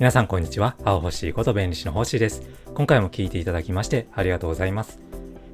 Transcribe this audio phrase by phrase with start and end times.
[0.00, 0.76] 皆さんこんにちは。
[0.82, 2.40] 青星こと弁理士の星です。
[2.72, 4.98] 今回も聞いていただきましてありがとうございます。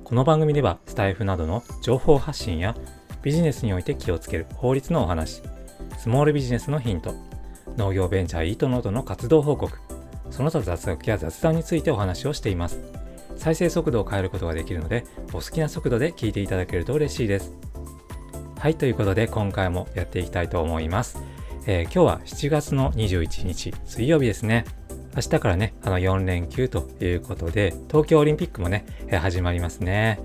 [0.04, 2.76] この番組ではスタイフなどの情報発信や
[3.24, 5.42] ビジネスにおいて気をつける法律のお話、
[5.98, 7.12] スモールビジネスのヒント、
[7.76, 9.80] 農業ベンチャーイートノードの活動報告、
[10.30, 12.80] その他雑学や雑談についてお話をしています。
[13.36, 17.52] 再生速度を変えることができるので、お好きな速度で聞いていただけると嬉しいです。
[18.60, 21.20] はい、ということで今回もやっていきたいと思います。
[21.68, 24.64] えー、今日は7月の21日水曜日ですね。
[25.16, 30.20] 明日からね、あの4連休ということで、東京オリンピックもね、えー、始まりますね。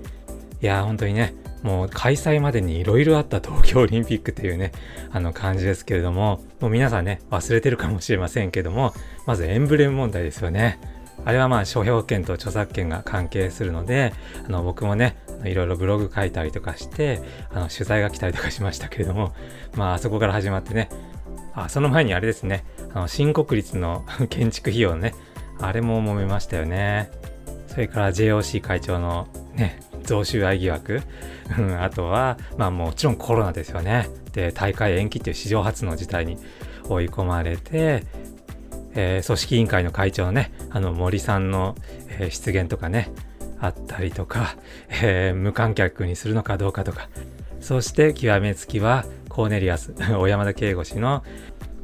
[0.60, 1.34] いやー、本当にね、
[1.64, 4.70] もう開催までに色々あった東京オリンピックっていうね、
[5.10, 8.94] あの感じですけれども、もう皆さんね、忘れてるかもしれませんけども、
[9.26, 10.78] まずエンブレム問題ですよね。
[11.24, 14.12] あれはまあ商標権と著作権が関係するので、
[14.46, 17.20] あの僕もね、いろいろブログ書いたりとかして、
[17.50, 19.34] あの取材が来たりとかしましたけれども、
[19.74, 20.88] まああそこから始まってね、
[21.54, 22.64] あ、その前にあれですね、
[22.94, 25.14] あの新国立の 建築費用ね、
[25.60, 27.10] あれも揉めましたよね。
[27.66, 31.02] それから JOC 会長のね、贈収賄疑惑。
[31.58, 34.08] うんあとは、まあもちろんコロナですよね。
[34.32, 36.38] で、大会延期っていう史上初の事態に
[36.88, 38.04] 追い込まれて、
[38.94, 41.76] えー、組織委員会の会長のね、あの森さんの、
[42.08, 43.10] えー、出現とかね、
[43.60, 44.56] あったりとか、
[45.02, 47.08] えー、無観客にするのかどうかとか、
[47.60, 51.24] そして極めつきはコーネリアス、 小山田圭吾氏の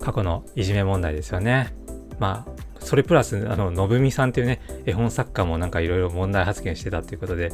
[0.01, 1.75] 過去のいじめ問題ですよね。
[2.19, 7.51] まあ、それプラス、あの、のぶみさんっていうね、絵本作家もなんかいろいろ問題発言してたっていうことで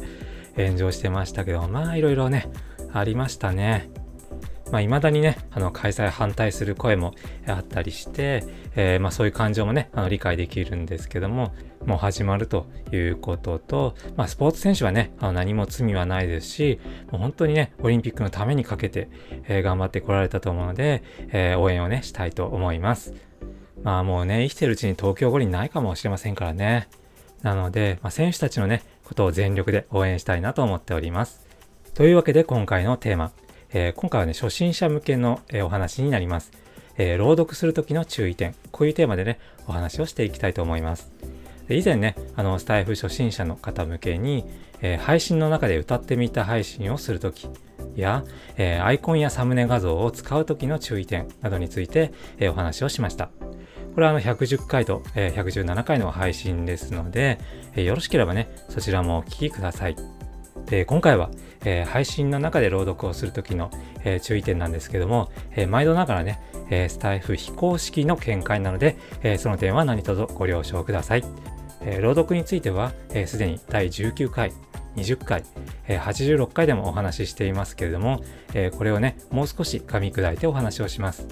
[0.57, 2.49] 炎上してましたけど、まあいろいろね、
[2.91, 3.89] ありましたね。
[4.71, 7.13] まあ、未だにね、あの、開催反対する声も
[7.47, 8.43] あったりして、
[8.75, 11.53] えー、まあ、そういう感情もね、あの、理解できるんですけども、
[11.85, 16.79] もう始まるということと、まあ、スポーツ選手はね、あの、何も罪はないですし、
[17.11, 19.09] もう本当にね、オリンピックのためにかけて、
[19.47, 23.13] えー、頑張ってこられたと思うので、えー、応援をね、したいと思います。
[23.83, 26.87] まあ、もうね、生きてるうちに東京五輪ないかもしれませんからね。
[27.43, 31.45] なので、まあ、選手たちのね、ことを全力で応援したいなと思っております。
[31.93, 33.31] というわけで今回のテーマ、
[33.77, 36.53] えー、今回はね、初心者向けの、え、お話になります。
[36.97, 39.37] えー、朗読するときの注意点、こういうテーマでね、
[39.67, 41.11] お話をしていきたいと思います。
[41.67, 44.45] 以前ね、あの、スタイフ初心者の方向けに、
[44.81, 47.49] え配信の中で歌ってみた配信をするとき
[47.97, 48.23] や、
[48.55, 53.29] えアイコンやサムネ画像を使うときの注意点などについて、えお話をしました。
[53.93, 57.39] これはあの110回と、え117回の配信ですので、
[57.75, 59.97] えよろしければね、そちらもお聴きください。
[60.67, 61.29] で今回は、
[61.65, 63.69] えー、配信の中で朗読をするときの、
[64.03, 66.39] えー、注意点なんですけども、え、毎度ながらね、
[66.69, 71.23] えスタイフ非公式の見解なので、えその点は何卒ご了承ください。
[71.81, 72.91] え朗読については、
[73.27, 74.51] す、で、に第19回、
[74.95, 75.43] 20回、
[75.87, 78.21] え86回でもお話ししていますけれども、
[78.53, 81.27] えこれをね、もう少し噛み砕いてお話をします。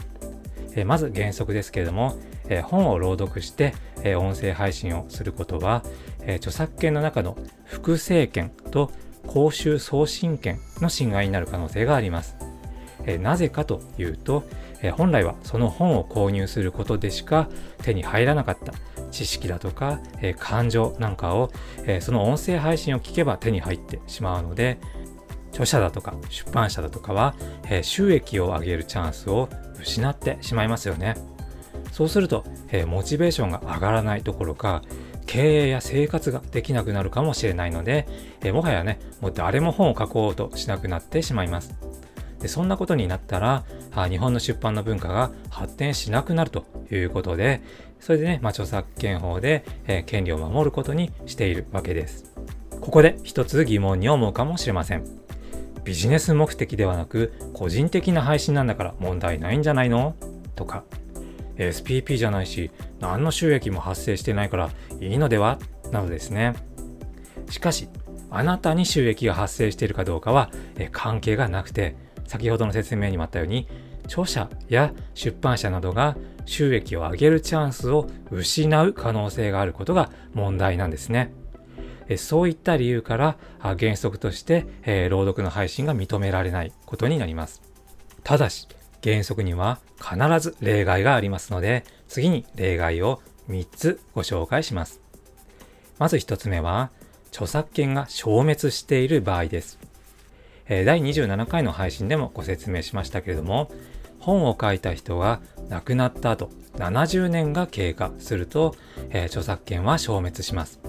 [0.75, 2.17] えまず原則ですけれども、
[2.49, 3.73] え本を朗読して、
[4.03, 5.83] え音声配信をすることは、
[6.21, 8.91] え著作権の中の複製権と
[9.33, 12.37] 公衆送信権の侵害になる可能性があります。
[13.05, 14.43] えなぜかというと、
[14.81, 17.49] え本来はその本を購入することでしか
[17.81, 18.73] 手に入らなかった
[19.11, 21.51] 知識だとか、え感情なんかを、
[21.85, 24.77] えその音声配信を聞けば手に入ってしまうので、
[25.49, 27.35] 著者だとか出版社だとかは、
[27.69, 29.49] え収益を上げるチャンスを
[29.81, 31.15] 失ってしまいますよね。
[31.91, 34.83] そうすると、えモチベーションが上がらないどころか、
[35.25, 38.07] 経営や生活ができなくなるかもしれないので、
[38.41, 41.75] えもはやね、もう誰も本を書こうとしなくなってしまいます。
[42.39, 43.63] でそんなことになったら
[43.93, 47.61] あ、日本の出版の文化が発展しなくなるということで、
[47.99, 52.33] それでね、まあ、著作権法で、えー、権利を守ることにしているわけです。
[52.81, 55.05] ここで一つ疑問に思うかもしれません。
[55.85, 60.15] ビジネス目的ではなく、個人的な配信なんだから問題ないんじゃないの？
[60.55, 60.83] とか、
[61.57, 64.69] SPP じゃないし、何の収益も発生してないから
[64.99, 65.59] いいのでは？
[65.91, 66.53] などですね。
[67.49, 67.89] しかし、
[68.29, 70.49] あなたに収益が発生しているかどうかは
[70.91, 71.95] 関係がなくて、
[72.25, 73.67] 先ほどの説明にもあったように、
[74.05, 81.33] 著者や出版社などが収益を上げるチャンスを失う可能性があることが問題なんですね。
[82.17, 84.65] そういった理由から原則として、
[85.09, 87.61] 朗読の配信が認められないことになります。
[88.23, 88.67] ただし、
[89.03, 95.01] 原則には必ず例外がありますので、次に例外を3つご紹介します。
[95.99, 96.89] まず1つ目は、
[97.31, 99.79] 著作権が消滅している場合です。
[100.67, 103.69] 第27回の配信でもご説明しましたけれども、
[104.19, 108.75] 本を書いた人が亡くなった後、70年が経過すると、
[109.09, 110.79] えー、著作権は消滅します。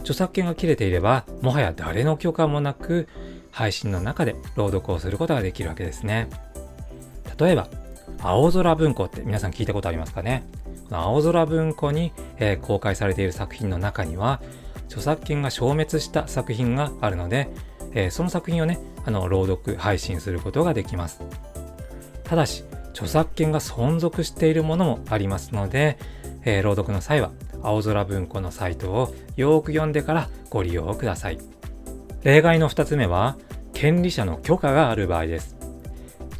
[0.00, 3.08] 著作権が切れていれば、もはや誰の許可もなく、
[3.50, 6.28] 配信の中で朗読をすることができるわけですね。
[7.38, 7.68] 例えば、
[8.20, 10.44] 青空文庫って皆さん聞いたことありますかね？
[10.88, 14.40] この青空文庫に、えー、公開されている作品の中には、
[14.86, 17.48] 著作権が消滅した作品があるので、
[17.92, 21.22] えー、その作品をね、あの、朗読、配信することができます。
[22.24, 25.98] ただし、著作権が存続しているものもありますので、
[26.44, 27.32] えー、朗読の際は、
[27.62, 31.38] 青空文庫のサイトをよく読んでからご利用ください。
[32.22, 33.36] 例外の2つ目は、
[33.72, 35.53] 権利者の許可がある場合です。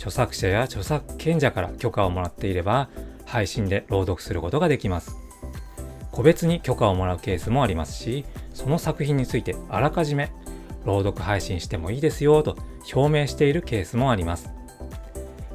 [0.04, 2.90] 著作者や著作権者から許可をもらっていれば、
[3.24, 5.16] 配信で朗読することができます。
[6.12, 10.30] 個別に許可をもらうケースもありますし、その作品についてあらかじめ
[10.84, 12.58] 朗読配信してもいいですよと
[12.94, 14.50] 表明しているケースもあります。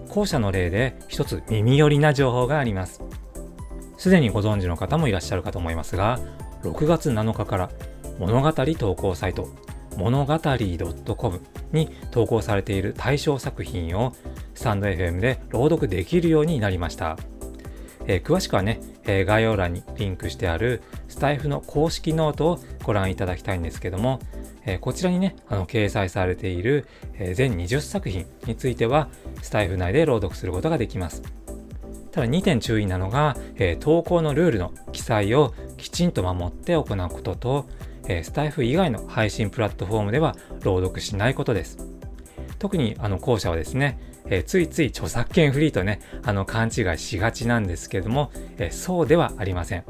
[0.09, 3.03] 後者の例で一つ耳寄りな情報があります。
[3.99, 6.19] すでにご存知の方もいらっしゃるかと思いますが、
[6.63, 7.69] 6月7日から
[8.17, 9.47] 物語投稿サイト
[9.99, 10.39] 物語
[11.17, 11.41] .com
[11.73, 14.13] に投稿されている対象作品を
[14.59, 17.17] スタンド FM で朗読できるようになりました。
[18.07, 24.19] えー、詳しくはね、えー、概要欄にリンクしてあるスタエフの公式ノートをご覧いただきたいんですけども、
[24.65, 29.07] えー、こちらにね、あの掲載されている、え全20作品については、
[29.41, 31.23] スタエフ内で朗読することができます。
[32.11, 37.65] ただ2点注意なのが、え投稿のルールの記載をきちんと守って行うことと、
[38.09, 41.77] えスタイフ以外の配信プラットフォームでは朗読しないことです。
[42.57, 43.97] 特にあの後者はですね、
[44.29, 49.83] えー、ついつい著作権フリーとね、あの勘違いしがちなんですけども、えー、そうではありません。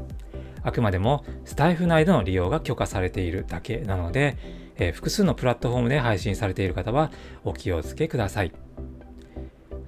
[0.62, 4.36] あくまでもスタイフ内での利用が許可されているだけなので、
[4.76, 7.10] えー、複数のプラットフォームで配信されている方は
[7.44, 8.52] お気をつけください。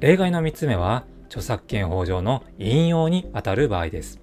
[0.00, 4.20] 例外の3つ目は、著作権法上の引用にあたる場合です。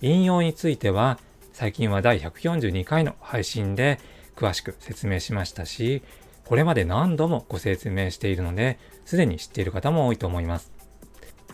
[0.00, 1.18] 引用については、
[1.52, 4.00] 最近は第142回の配信で
[4.34, 6.02] 詳しく説明しましたし、
[6.46, 10.72] これまで何度もご説明しているので、すでに知っている方も多いと思います。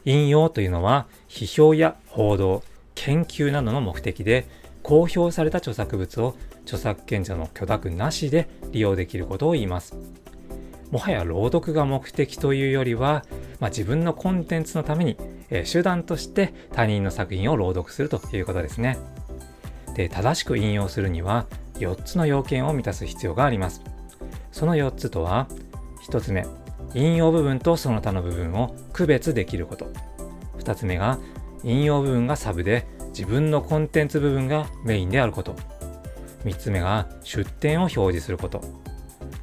[0.05, 2.63] 引用というのは、批評や報道、
[2.95, 4.47] 研究などの目的で、
[4.83, 9.95] 公表された著作物を著作権者の許諾なしで利用できることを言います。
[10.91, 13.25] もはや朗読が目的というよりは、
[13.61, 15.17] まあ、自分のコンテンツのために、
[15.51, 18.99] えー、手段として他人の作品を朗読するということですね。
[19.95, 23.83] で、正しく引用するには4つの要件を満たす必要があります。
[24.53, 25.49] その4つとは、
[26.09, 26.47] 1つ目、
[26.95, 29.87] 引用部分とその他の部分を区別できること。
[30.59, 31.19] 2つ目が、
[31.63, 35.57] 引用部分がサブで自分のコンテンツ部分がメインであること。
[36.45, 38.63] 3つ目が、出典を表示すること。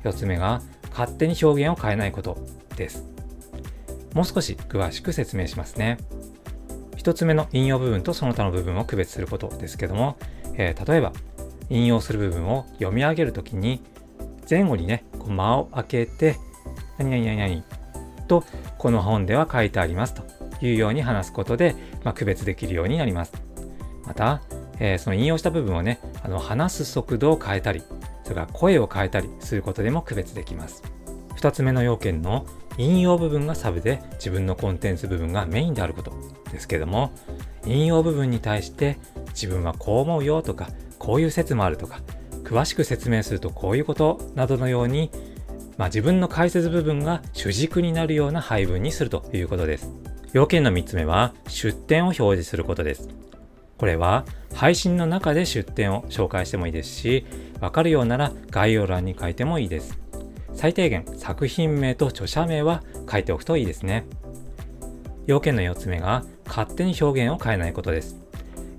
[0.03, 0.61] 4つ目が、
[0.91, 2.37] 勝手に表現を変えないこと
[2.75, 3.05] です。
[4.13, 5.99] もう少し詳しく説明しますね。
[6.97, 10.17] 1つ目の引用部分とその他の部分を区別することですけども、
[10.55, 11.13] えー、例えば、
[11.69, 13.83] 引用する部分を読み上げるときに、
[14.49, 16.37] 前後にね、こう間を空けて、
[16.97, 17.63] 何々何々
[18.27, 18.43] と、
[18.77, 20.23] この本では書いてありますと
[20.65, 23.33] いうように話すことで、まあ、区別できるようになります。
[24.05, 24.41] また、
[24.79, 27.83] えー、その引用した部分をね、あの話す速度を変えたり、
[28.23, 30.83] それから声を変えたりすることでも区別できます。
[31.37, 32.45] 2つ目の要件の
[32.77, 36.11] 引用部分がサブで自分のコンテンツ部分がメインであること
[36.51, 37.11] ですけども、
[37.65, 38.97] 引用部分に対して
[39.29, 42.01] 自分はこう思うよとか、こういう説もあるとか、
[42.47, 45.11] 詳しく説明するとこういうことなどのように、
[45.75, 49.91] まあ、自分の解説部分が主軸になるような配分にするということです。
[50.31, 53.09] 要件の3つ目は出典を表示することです。
[53.77, 54.23] これは
[54.53, 57.25] 配信の中で出典を紹介してもいいですし、
[57.59, 59.99] わかるようなら概要欄に書いてもいいです。
[60.53, 64.05] 最低限作品名と著者名は書いておくといいですね。
[65.25, 68.26] 要件の4つ目が勝手に表現を変えないことです。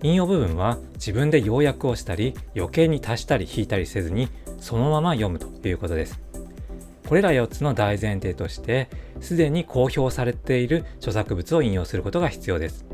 [0.03, 4.29] 引用部分は自分で要約をしたり余計に足したり引いたりせずに
[4.59, 6.21] そのまま読むということです。
[7.09, 8.91] これら4つの大前提として
[9.21, 12.87] すでに公表されている著作物を引用することが必要です。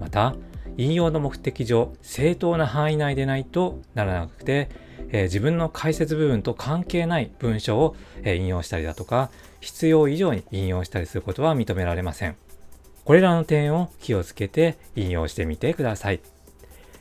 [0.00, 0.34] また、
[0.76, 4.68] 引用の目的上正当な範囲内でないとならなくて、
[5.10, 12.36] えー、自分の解説部分と関係ない文章を、えー、引用したりだとか必要以上に引用したりすることは認められません。
[13.04, 16.20] これらの点を気をつけて引用してみてください。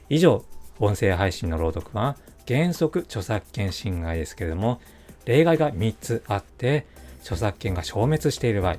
[0.10, 0.44] 以上、
[0.80, 2.18] 音声配信の朗読は
[2.48, 4.82] 原則著作権侵害ですけれども、
[5.26, 6.86] 例外が3つあって、
[7.22, 8.78] 著作権が消滅している場合、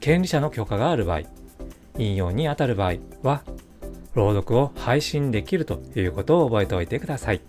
[0.00, 1.22] 権利者の許可がある場合、
[1.98, 3.42] 引用にあたる場合は、
[4.14, 7.42] 朗読を配信できるということを覚えておいてください。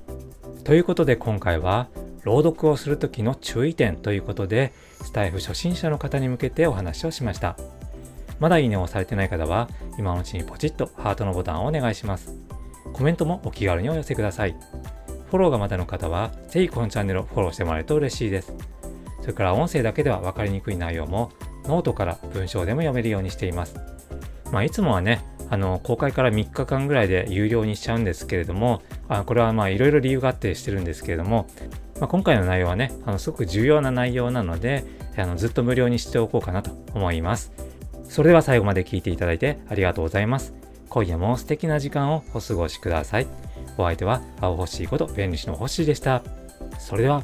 [0.65, 1.87] ということで今回は、
[2.23, 7.55] 朗読をするときの注意点ということで、スタイフ初心者の方に向けてお話をしました。
[8.39, 12.35] まだいいねをされてない方は、今のうちにポチッとハートのボタンをお願いします。
[12.93, 14.55] コメントもお気軽にお寄せください。
[15.29, 18.53] フォローがまだの方は、ぜひこのチャンネルをフォローしてもらえると嬉しいです。
[19.21, 21.31] それから音声だけでは分かりにくい内容も、
[21.65, 23.75] ノートから文章でも読めるようにしています。
[24.51, 31.47] まあ、いつもはね、あの公開から3日間ぐらいで有料にしちゃうんですけれどもあこれはまあいろいろ理由があってしてるんですけれども、
[31.99, 34.83] まあ、今回の内容はねあのすごく重要な内容なので
[35.17, 37.51] あのずっと無料にしておこうかなと思います
[38.09, 40.53] それでは最後まで聞いていただいてありがとうございます。
[40.89, 43.27] 今夜も素敵な時間をお過ごしください。
[43.77, 46.23] お相手は青星こと弁理士の星でした。
[46.79, 47.23] それでは。